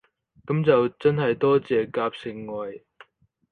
[0.47, 2.83] 噉就真係多謝夾盛惠